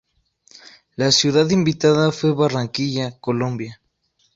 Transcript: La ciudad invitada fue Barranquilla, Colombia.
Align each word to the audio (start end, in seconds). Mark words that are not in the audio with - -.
La 0.97 1.11
ciudad 1.11 1.47
invitada 1.51 2.11
fue 2.11 2.33
Barranquilla, 2.33 3.19
Colombia. 3.19 3.79